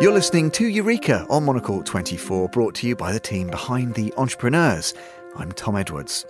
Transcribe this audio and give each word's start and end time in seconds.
You're 0.00 0.12
listening 0.12 0.52
to 0.52 0.68
Eureka 0.68 1.26
on 1.28 1.44
Monocle 1.44 1.82
24, 1.82 2.50
brought 2.50 2.72
to 2.76 2.86
you 2.86 2.94
by 2.94 3.12
the 3.12 3.18
team 3.18 3.48
behind 3.48 3.94
the 3.94 4.14
entrepreneurs. 4.16 4.94
I'm 5.34 5.50
Tom 5.50 5.74
Edwards. 5.74 6.24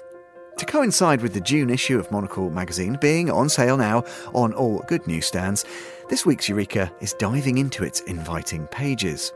To 0.57 0.65
coincide 0.65 1.21
with 1.21 1.35
the 1.35 1.43
June 1.43 1.69
issue 1.69 1.99
of 1.99 2.11
Monocle 2.11 2.49
magazine 2.49 2.97
being 2.99 3.29
on 3.29 3.51
sale 3.51 3.77
now 3.77 4.05
on 4.33 4.55
all 4.55 4.83
good 4.89 5.07
newsstands, 5.07 5.67
this 6.09 6.25
week's 6.25 6.49
Eureka 6.49 6.91
is 7.03 7.13
diving 7.19 7.59
into 7.59 7.85
its 7.85 8.01
inviting 8.01 8.67
pages. 8.69 9.35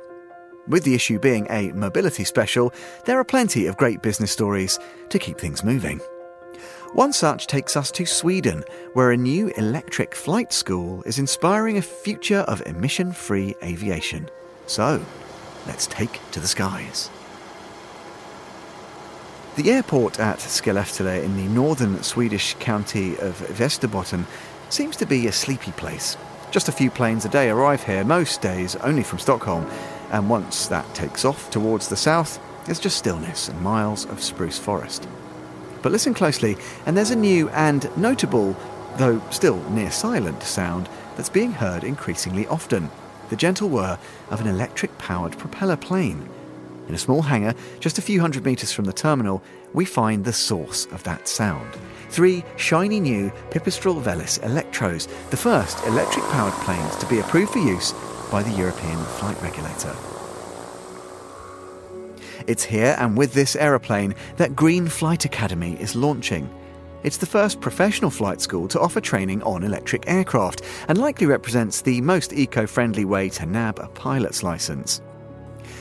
With 0.66 0.84
the 0.84 0.94
issue 0.94 1.18
being 1.18 1.46
a 1.50 1.70
mobility 1.72 2.24
special, 2.24 2.72
there 3.04 3.18
are 3.18 3.24
plenty 3.24 3.66
of 3.66 3.76
great 3.76 4.00
business 4.00 4.32
stories 4.32 4.78
to 5.10 5.18
keep 5.18 5.36
things 5.36 5.62
moving. 5.62 6.00
One 6.94 7.14
such 7.14 7.46
takes 7.46 7.74
us 7.74 7.90
to 7.92 8.04
Sweden, 8.04 8.64
where 8.92 9.12
a 9.12 9.16
new 9.16 9.48
electric 9.56 10.14
flight 10.14 10.52
school 10.52 11.02
is 11.04 11.18
inspiring 11.18 11.78
a 11.78 11.82
future 11.82 12.40
of 12.40 12.60
emission 12.66 13.12
free 13.12 13.56
aviation. 13.62 14.28
So, 14.66 15.02
let's 15.66 15.86
take 15.86 16.20
to 16.32 16.40
the 16.40 16.46
skies. 16.46 17.08
The 19.56 19.70
airport 19.70 20.20
at 20.20 20.40
Skellefteå 20.40 21.24
in 21.24 21.38
the 21.38 21.48
northern 21.48 22.02
Swedish 22.02 22.56
county 22.60 23.16
of 23.20 23.38
Västerbotten 23.38 24.26
seems 24.68 24.94
to 24.98 25.06
be 25.06 25.26
a 25.26 25.32
sleepy 25.32 25.72
place. 25.72 26.18
Just 26.50 26.68
a 26.68 26.72
few 26.72 26.90
planes 26.90 27.24
a 27.24 27.30
day 27.30 27.48
arrive 27.48 27.84
here, 27.84 28.04
most 28.04 28.42
days 28.42 28.76
only 28.76 29.02
from 29.02 29.18
Stockholm, 29.18 29.66
and 30.10 30.28
once 30.28 30.66
that 30.66 30.94
takes 30.94 31.24
off 31.24 31.50
towards 31.50 31.88
the 31.88 31.96
south, 31.96 32.38
there's 32.66 32.78
just 32.78 32.98
stillness 32.98 33.48
and 33.48 33.58
miles 33.62 34.04
of 34.04 34.22
spruce 34.22 34.58
forest. 34.58 35.08
But 35.82 35.92
listen 35.92 36.14
closely, 36.14 36.56
and 36.86 36.96
there's 36.96 37.10
a 37.10 37.16
new 37.16 37.48
and 37.50 37.94
notable, 37.96 38.56
though 38.96 39.20
still 39.30 39.58
near 39.70 39.90
silent, 39.90 40.42
sound 40.42 40.88
that's 41.16 41.28
being 41.28 41.52
heard 41.52 41.84
increasingly 41.84 42.46
often 42.46 42.90
the 43.28 43.36
gentle 43.36 43.68
whir 43.68 43.98
of 44.30 44.40
an 44.40 44.46
electric 44.46 44.96
powered 44.98 45.36
propeller 45.38 45.76
plane. 45.76 46.28
In 46.88 46.94
a 46.94 46.98
small 46.98 47.22
hangar, 47.22 47.54
just 47.80 47.98
a 47.98 48.02
few 48.02 48.20
hundred 48.20 48.44
metres 48.44 48.72
from 48.72 48.84
the 48.84 48.92
terminal, 48.92 49.42
we 49.72 49.84
find 49.84 50.24
the 50.24 50.32
source 50.32 50.86
of 50.86 51.02
that 51.04 51.26
sound. 51.26 51.78
Three 52.10 52.44
shiny 52.56 53.00
new 53.00 53.32
Pipistrel 53.50 54.02
Velis 54.02 54.38
Electros, 54.40 55.08
the 55.30 55.36
first 55.36 55.82
electric 55.86 56.24
powered 56.26 56.52
planes 56.64 56.96
to 56.96 57.06
be 57.06 57.20
approved 57.20 57.52
for 57.52 57.58
use 57.58 57.92
by 58.30 58.42
the 58.42 58.50
European 58.50 58.98
Flight 58.98 59.40
Regulator. 59.40 59.96
It's 62.46 62.64
here 62.64 62.96
and 62.98 63.16
with 63.16 63.32
this 63.32 63.56
aeroplane 63.56 64.14
that 64.36 64.56
Green 64.56 64.88
Flight 64.88 65.24
Academy 65.24 65.76
is 65.80 65.94
launching. 65.94 66.48
It's 67.02 67.16
the 67.16 67.26
first 67.26 67.60
professional 67.60 68.10
flight 68.10 68.40
school 68.40 68.68
to 68.68 68.80
offer 68.80 69.00
training 69.00 69.42
on 69.42 69.64
electric 69.64 70.08
aircraft 70.08 70.62
and 70.88 70.98
likely 70.98 71.26
represents 71.26 71.80
the 71.80 72.00
most 72.00 72.32
eco 72.32 72.66
friendly 72.66 73.04
way 73.04 73.28
to 73.30 73.46
nab 73.46 73.78
a 73.78 73.88
pilot's 73.88 74.42
license. 74.42 75.00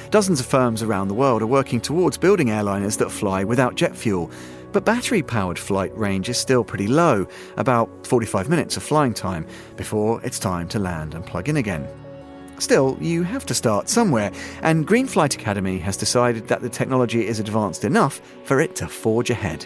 Dozens 0.10 0.40
of 0.40 0.46
firms 0.46 0.84
around 0.84 1.08
the 1.08 1.14
world 1.14 1.42
are 1.42 1.48
working 1.48 1.80
towards 1.80 2.18
building 2.18 2.48
airliners 2.48 2.98
that 2.98 3.12
fly 3.12 3.44
without 3.44 3.76
jet 3.76 3.96
fuel, 3.96 4.32
but 4.72 4.86
battery 4.86 5.22
powered 5.22 5.60
flight 5.60 5.96
range 5.98 6.30
is 6.30 6.38
still 6.38 6.64
pretty 6.64 6.88
low, 6.88 7.28
about 7.58 7.90
45 8.08 8.50
minutes 8.50 8.78
of 8.78 8.84
flying 8.84 9.14
time, 9.14 9.46
before 9.76 10.22
it's 10.24 10.40
time 10.40 10.68
to 10.70 10.80
land 10.80 11.14
and 11.14 11.26
plug 11.26 11.50
in 11.50 11.58
again. 11.58 11.88
Still, 12.62 12.96
you 13.02 13.24
have 13.24 13.44
to 13.48 13.56
start 13.56 13.90
somewhere, 13.90 14.32
and 14.62 14.86
Green 14.86 15.08
Flight 15.08 15.34
Academy 15.34 15.80
has 15.80 15.98
decided 15.98 16.48
that 16.48 16.62
the 16.62 16.70
technology 16.70 17.26
is 17.26 17.40
advanced 17.40 17.84
enough 17.84 18.22
for 18.44 18.62
it 18.62 18.76
to 18.76 18.88
forge 18.88 19.32
ahead. 19.32 19.66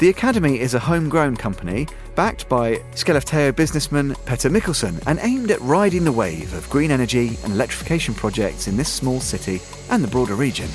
The 0.00 0.08
Academy 0.08 0.58
is 0.58 0.74
a 0.74 0.80
homegrown 0.80 1.36
company 1.36 1.86
backed 2.16 2.48
by 2.48 2.78
Skellefteå 2.96 3.54
businessman 3.54 4.16
Petter 4.26 4.50
Mikkelsen 4.50 5.00
and 5.06 5.20
aimed 5.22 5.52
at 5.52 5.60
riding 5.60 6.02
the 6.02 6.10
wave 6.10 6.52
of 6.52 6.68
green 6.68 6.90
energy 6.90 7.38
and 7.44 7.52
electrification 7.52 8.12
projects 8.12 8.66
in 8.66 8.76
this 8.76 8.92
small 8.92 9.20
city 9.20 9.60
and 9.88 10.02
the 10.02 10.08
broader 10.08 10.34
region. 10.34 10.68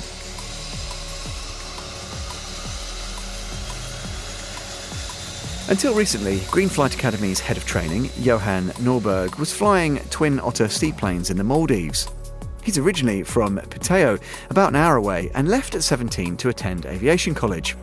Until 5.68 5.94
recently, 5.94 6.40
Green 6.50 6.68
Flight 6.68 6.94
Academy's 6.94 7.38
head 7.38 7.56
of 7.56 7.64
training, 7.64 8.10
Johan 8.18 8.70
Norberg, 8.80 9.38
was 9.38 9.52
flying 9.52 9.98
twin 10.10 10.40
otter 10.40 10.68
seaplanes 10.68 11.30
in 11.30 11.36
the 11.36 11.44
Maldives. 11.44 12.08
He's 12.64 12.78
originally 12.78 13.22
from 13.22 13.56
Piteå, 13.56 14.20
about 14.50 14.70
an 14.70 14.76
hour 14.76 14.96
away, 14.96 15.30
and 15.34 15.48
left 15.48 15.74
at 15.76 15.84
17 15.84 16.36
to 16.38 16.48
attend 16.48 16.84
aviation 16.84 17.32
college. 17.32 17.76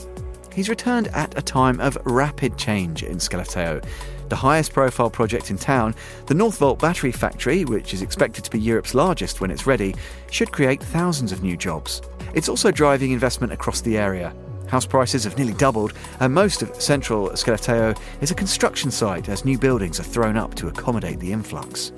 He's 0.54 0.70
returned 0.70 1.08
at 1.10 1.38
a 1.38 1.42
time 1.42 1.80
of 1.80 1.98
rapid 2.04 2.58
change 2.58 3.04
in 3.04 3.18
Skellefteå. 3.18 3.84
The 4.28 4.36
highest 4.36 4.74
profile 4.74 5.10
project 5.10 5.50
in 5.50 5.58
town, 5.58 5.96
the 6.28 6.36
Northvolt 6.36 6.80
battery 6.80 7.14
factory, 7.14 7.64
which 7.64 7.94
is 7.94 8.02
expected 8.02 8.44
to 8.44 8.52
be 8.52 8.60
Europe's 8.60 8.94
largest 8.94 9.40
when 9.40 9.52
it's 9.52 9.66
ready, 9.66 9.96
should 10.30 10.52
create 10.52 10.84
thousands 10.84 11.32
of 11.32 11.44
new 11.44 11.56
jobs. 11.56 12.02
It's 12.34 12.50
also 12.50 12.72
driving 12.72 13.12
investment 13.12 13.54
across 13.54 13.82
the 13.82 13.98
area. 13.98 14.36
House 14.70 14.86
prices 14.86 15.24
have 15.24 15.38
nearly 15.38 15.54
doubled, 15.54 15.94
and 16.20 16.34
most 16.34 16.62
of 16.62 16.82
central 16.82 17.30
Skellefteå 17.30 18.00
is 18.22 18.32
a 18.32 18.36
construction 18.36 18.92
site 18.92 19.28
as 19.28 19.44
new 19.44 19.58
buildings 19.58 20.00
are 20.00 20.04
thrown 20.04 20.38
up 20.38 20.54
to 20.56 20.68
accommodate 20.68 21.20
the 21.20 21.32
influx. 21.32 21.92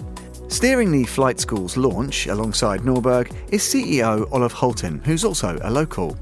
Steering 0.47 0.91
the 0.91 1.05
flight 1.05 1.39
school's 1.39 1.77
launch 1.77 2.27
alongside 2.27 2.81
Norberg 2.81 3.33
is 3.51 3.61
CEO 3.61 4.27
Olaf 4.31 4.53
Holtin, 4.53 5.03
who's 5.05 5.25
also 5.25 5.59
a 5.63 5.71
local. 5.71 6.17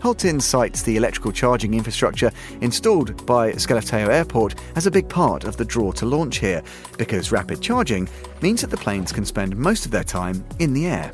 Holtin 0.00 0.40
cites 0.40 0.82
the 0.82 0.96
electrical 0.96 1.32
charging 1.32 1.74
infrastructure 1.74 2.30
installed 2.60 3.24
by 3.26 3.52
Skellefteå 3.52 4.08
Airport 4.08 4.54
as 4.76 4.86
a 4.86 4.90
big 4.90 5.08
part 5.08 5.44
of 5.44 5.56
the 5.56 5.64
draw 5.64 5.92
to 5.92 6.06
launch 6.06 6.38
here, 6.38 6.62
because 6.98 7.32
rapid 7.32 7.60
charging 7.62 8.08
means 8.42 8.60
that 8.60 8.70
the 8.70 8.76
planes 8.76 9.12
can 9.12 9.24
spend 9.24 9.56
most 9.56 9.86
of 9.86 9.90
their 9.90 10.04
time 10.04 10.44
in 10.58 10.74
the 10.74 10.86
air. 10.86 11.12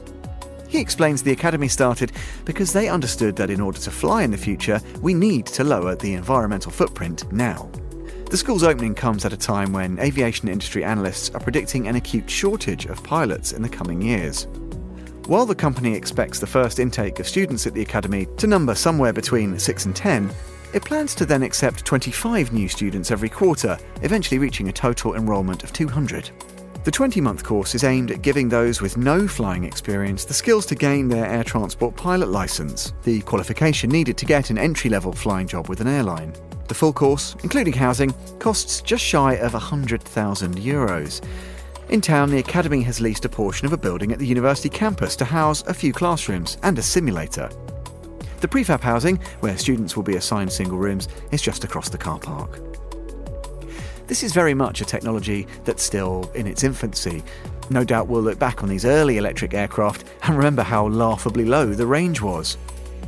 He 0.72 0.80
explains 0.80 1.22
the 1.22 1.32
Academy 1.32 1.68
started 1.68 2.12
because 2.46 2.72
they 2.72 2.88
understood 2.88 3.36
that 3.36 3.50
in 3.50 3.60
order 3.60 3.78
to 3.80 3.90
fly 3.90 4.22
in 4.22 4.30
the 4.30 4.38
future, 4.38 4.80
we 5.02 5.12
need 5.12 5.44
to 5.48 5.64
lower 5.64 5.94
the 5.94 6.14
environmental 6.14 6.72
footprint 6.72 7.30
now. 7.30 7.70
The 8.30 8.38
school's 8.38 8.62
opening 8.62 8.94
comes 8.94 9.26
at 9.26 9.34
a 9.34 9.36
time 9.36 9.74
when 9.74 9.98
aviation 9.98 10.48
industry 10.48 10.82
analysts 10.82 11.28
are 11.34 11.40
predicting 11.40 11.88
an 11.88 11.96
acute 11.96 12.30
shortage 12.30 12.86
of 12.86 13.04
pilots 13.04 13.52
in 13.52 13.60
the 13.60 13.68
coming 13.68 14.00
years. 14.00 14.46
While 15.26 15.44
the 15.44 15.54
company 15.54 15.94
expects 15.94 16.38
the 16.38 16.46
first 16.46 16.78
intake 16.78 17.18
of 17.18 17.28
students 17.28 17.66
at 17.66 17.74
the 17.74 17.82
Academy 17.82 18.26
to 18.38 18.46
number 18.46 18.74
somewhere 18.74 19.12
between 19.12 19.58
6 19.58 19.84
and 19.84 19.94
10, 19.94 20.30
it 20.72 20.86
plans 20.86 21.14
to 21.16 21.26
then 21.26 21.42
accept 21.42 21.84
25 21.84 22.54
new 22.54 22.66
students 22.66 23.10
every 23.10 23.28
quarter, 23.28 23.76
eventually 24.00 24.38
reaching 24.38 24.70
a 24.70 24.72
total 24.72 25.16
enrolment 25.16 25.64
of 25.64 25.72
200. 25.74 26.30
The 26.84 26.90
20 26.90 27.20
month 27.20 27.44
course 27.44 27.76
is 27.76 27.84
aimed 27.84 28.10
at 28.10 28.22
giving 28.22 28.48
those 28.48 28.80
with 28.80 28.96
no 28.96 29.28
flying 29.28 29.62
experience 29.62 30.24
the 30.24 30.34
skills 30.34 30.66
to 30.66 30.74
gain 30.74 31.06
their 31.06 31.26
air 31.26 31.44
transport 31.44 31.94
pilot 31.94 32.28
license, 32.28 32.92
the 33.04 33.20
qualification 33.20 33.88
needed 33.88 34.16
to 34.16 34.26
get 34.26 34.50
an 34.50 34.58
entry 34.58 34.90
level 34.90 35.12
flying 35.12 35.46
job 35.46 35.68
with 35.68 35.80
an 35.80 35.86
airline. 35.86 36.34
The 36.66 36.74
full 36.74 36.92
course, 36.92 37.36
including 37.44 37.74
housing, 37.74 38.12
costs 38.40 38.80
just 38.80 39.04
shy 39.04 39.34
of 39.34 39.52
100,000 39.52 40.56
euros. 40.56 41.24
In 41.88 42.00
town, 42.00 42.32
the 42.32 42.40
Academy 42.40 42.82
has 42.82 43.00
leased 43.00 43.24
a 43.24 43.28
portion 43.28 43.64
of 43.64 43.72
a 43.72 43.76
building 43.76 44.10
at 44.10 44.18
the 44.18 44.26
university 44.26 44.68
campus 44.68 45.14
to 45.16 45.24
house 45.24 45.62
a 45.68 45.74
few 45.74 45.92
classrooms 45.92 46.58
and 46.64 46.76
a 46.80 46.82
simulator. 46.82 47.48
The 48.40 48.48
prefab 48.48 48.80
housing, 48.80 49.20
where 49.38 49.56
students 49.56 49.94
will 49.94 50.02
be 50.02 50.16
assigned 50.16 50.50
single 50.50 50.78
rooms, 50.78 51.06
is 51.30 51.42
just 51.42 51.62
across 51.62 51.88
the 51.88 51.98
car 51.98 52.18
park. 52.18 52.58
This 54.12 54.22
is 54.22 54.34
very 54.34 54.52
much 54.52 54.82
a 54.82 54.84
technology 54.84 55.46
that's 55.64 55.82
still 55.82 56.30
in 56.34 56.46
its 56.46 56.64
infancy. 56.64 57.24
No 57.70 57.82
doubt 57.82 58.08
we'll 58.08 58.20
look 58.20 58.38
back 58.38 58.62
on 58.62 58.68
these 58.68 58.84
early 58.84 59.16
electric 59.16 59.54
aircraft 59.54 60.04
and 60.24 60.36
remember 60.36 60.62
how 60.62 60.86
laughably 60.88 61.46
low 61.46 61.72
the 61.72 61.86
range 61.86 62.20
was. 62.20 62.58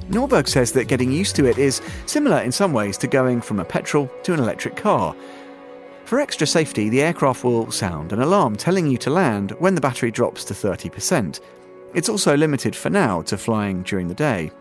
Norberg 0.08 0.48
says 0.48 0.72
that 0.72 0.88
getting 0.88 1.12
used 1.12 1.36
to 1.36 1.44
it 1.44 1.58
is 1.58 1.82
similar 2.06 2.38
in 2.38 2.50
some 2.50 2.72
ways 2.72 2.96
to 2.96 3.06
going 3.06 3.42
from 3.42 3.60
a 3.60 3.66
petrol 3.66 4.10
to 4.22 4.32
an 4.32 4.40
electric 4.40 4.76
car. 4.76 5.14
For 6.06 6.20
extra 6.20 6.46
safety, 6.46 6.88
the 6.88 7.02
aircraft 7.02 7.44
will 7.44 7.70
sound 7.70 8.14
an 8.14 8.22
alarm 8.22 8.56
telling 8.56 8.86
you 8.86 8.96
to 8.96 9.10
land 9.10 9.50
when 9.58 9.74
the 9.74 9.82
battery 9.82 10.10
drops 10.10 10.42
to 10.44 10.54
30%. 10.54 11.40
It's 11.92 12.08
also 12.08 12.34
limited 12.34 12.74
for 12.74 12.88
now 12.88 13.20
to 13.24 13.36
flying 13.36 13.82
during 13.82 14.08
the 14.08 14.14
day. 14.14 14.52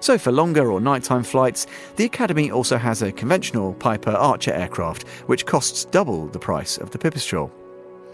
So, 0.00 0.18
for 0.18 0.32
longer 0.32 0.70
or 0.70 0.80
nighttime 0.80 1.22
flights, 1.22 1.66
the 1.96 2.04
Academy 2.04 2.50
also 2.50 2.76
has 2.76 3.02
a 3.02 3.12
conventional 3.12 3.74
Piper 3.74 4.12
Archer 4.12 4.52
aircraft, 4.52 5.06
which 5.26 5.46
costs 5.46 5.84
double 5.84 6.26
the 6.28 6.38
price 6.38 6.78
of 6.78 6.90
the 6.90 6.98
Pipistrel. 6.98 7.50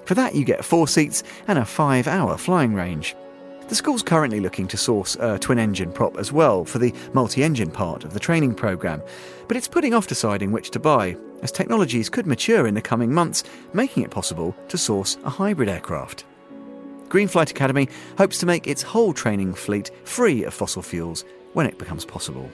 For 0.05 0.15
that, 0.15 0.35
you 0.35 0.45
get 0.45 0.65
four 0.65 0.87
seats 0.87 1.23
and 1.49 1.59
a 1.59 1.65
five 1.65 2.07
hour 2.07 2.37
flying 2.37 2.75
range. 2.75 3.17
The 3.69 3.75
school's 3.75 4.03
currently 4.03 4.41
looking 4.41 4.69
to 4.69 4.77
source 4.77 5.17
a 5.17 5.39
twin 5.39 5.59
engine 5.59 5.91
prop 5.91 6.19
as 6.19 6.31
well 6.31 6.67
for 6.67 6.79
the 6.79 6.93
multi 7.15 7.43
engine 7.43 7.71
part 7.71 8.05
of 8.05 8.13
the 8.13 8.21
training 8.21 8.55
programme, 8.55 9.03
but 9.49 9.57
it's 9.57 9.69
putting 9.69 9.95
off 9.95 10.07
deciding 10.07 10.53
which 10.53 10.71
to 10.73 10.79
buy, 10.79 11.17
as 11.43 11.51
technologies 11.51 12.11
could 12.11 12.27
mature 12.27 12.67
in 12.67 12.75
the 12.75 12.83
coming 12.83 13.13
months, 13.13 13.43
making 13.73 14.03
it 14.03 14.11
possible 14.11 14.55
to 14.69 14.77
source 14.77 15.17
a 15.25 15.31
hybrid 15.31 15.71
aircraft. 15.71 16.27
Green 17.09 17.27
Flight 17.27 17.51
Academy 17.51 17.89
hopes 18.19 18.39
to 18.39 18.47
make 18.47 18.67
its 18.67 18.83
whole 18.83 19.15
training 19.15 19.55
fleet 19.55 19.91
free 20.05 20.45
of 20.45 20.53
fossil 20.53 20.83
fuels 20.83 21.25
when 21.55 21.67
it 21.67 21.79
becomes 21.79 22.05
possible. 22.05 22.51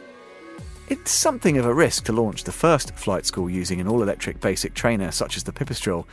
It's 0.89 1.11
something 1.11 1.59
of 1.59 1.67
a 1.67 1.75
risk 1.75 2.05
to 2.05 2.13
launch 2.13 2.45
the 2.45 2.53
first 2.53 2.95
flight 2.95 3.27
school 3.27 3.51
using 3.51 3.81
an 3.81 3.89
all 3.89 4.03
electric 4.03 4.41
basic 4.41 4.75
trainer 4.75 5.11
such 5.11 5.37
as 5.37 5.45
the 5.45 5.53
Pipistrel. 5.53 6.07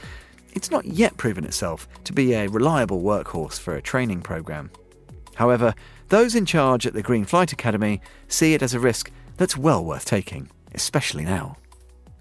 it's 0.53 0.71
not 0.71 0.85
yet 0.85 1.17
proven 1.17 1.43
itself 1.45 1.87
to 2.03 2.13
be 2.13 2.33
a 2.33 2.47
reliable 2.47 3.01
workhorse 3.01 3.59
for 3.59 3.75
a 3.75 3.81
training 3.81 4.21
programme. 4.21 4.71
However, 5.35 5.75
those 6.09 6.35
in 6.35 6.45
charge 6.45 6.87
at 6.87 6.93
the 6.93 7.03
Green 7.03 7.25
Flight 7.25 7.51
Academy 7.51 8.01
see 8.27 8.53
it 8.53 8.63
as 8.63 8.73
a 8.73 8.79
risk 8.79 9.11
that's 9.35 9.57
well 9.57 9.83
worth 9.83 10.05
taking, 10.05 10.49
especially 10.73 11.25
now. 11.25 11.57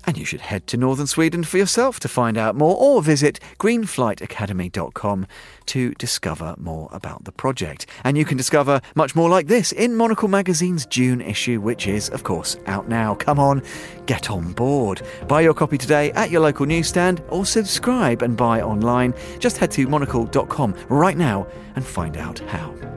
And 0.07 0.17
you 0.17 0.25
should 0.25 0.41
head 0.41 0.67
to 0.69 0.77
northern 0.77 1.07
Sweden 1.07 1.43
for 1.43 1.59
yourself 1.59 1.99
to 2.01 2.09
find 2.09 2.39
out 2.39 2.55
more 2.55 2.77
or 2.77 3.03
visit 3.03 3.41
greenflightacademy.com 3.59 5.27
to 5.67 5.95
discover 5.95 6.55
more 6.59 6.89
about 6.93 7.25
the 7.25 7.33
project. 7.33 7.87
And 8.05 8.17
you 8.17 8.25
can 8.25 8.37
discover 8.37 8.81
much 8.95 9.17
more 9.17 9.29
like 9.29 9.49
this 9.49 9.73
in 9.73 9.97
Monocle 9.97 10.29
Magazine's 10.29 10.87
June 10.87 11.21
issue, 11.21 11.61
which 11.61 11.89
is, 11.89 12.09
of 12.11 12.23
course, 12.23 12.57
out 12.67 12.89
now. 12.89 13.17
Come 13.17 13.41
on, 13.41 13.63
get 14.07 14.31
on 14.31 14.53
board. 14.53 15.03
Buy 15.27 15.41
your 15.41 15.55
copy 15.55 15.77
today 15.77 16.13
at 16.13 16.31
your 16.31 16.41
local 16.41 16.67
newsstand 16.67 17.23
or 17.29 17.45
subscribe 17.45 18.23
and 18.23 18.37
buy 18.37 18.63
online. 18.63 19.13
Just 19.41 19.59
head 19.59 19.73
to 19.73 19.89
monocle.com 19.89 20.75
right 20.89 21.17
now 21.17 21.49
and 21.75 21.85
find 21.85 22.17
out 22.17 22.39
how. 22.41 22.96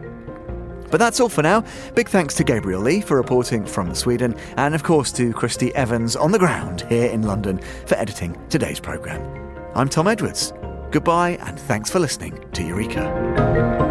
But 0.92 0.98
that's 1.00 1.20
all 1.20 1.30
for 1.30 1.42
now. 1.42 1.64
Big 1.96 2.10
thanks 2.10 2.34
to 2.36 2.44
Gabriel 2.44 2.82
Leigh 2.82 3.02
for 3.02 3.18
reporting 3.18 3.66
from 3.66 3.94
Sweden, 3.96 4.36
and 4.58 4.76
of 4.76 4.84
course 4.84 5.12
to 5.14 5.34
Christy 5.34 5.74
Evans 5.76 6.16
on 6.16 6.32
the 6.32 6.40
ground 6.40 6.82
here 6.90 7.10
in 7.10 7.24
London 7.24 7.60
for 7.86 7.96
editing 7.96 8.38
today's 8.50 8.80
programme. 8.80 9.22
I'm 9.76 9.90
Tom 9.90 10.08
Edwards. 10.08 10.54
Goodbye, 10.92 11.38
and 11.42 11.60
thanks 11.60 11.90
for 11.90 12.00
listening 12.00 12.44
to 12.54 12.64
Eureka. 12.64 13.89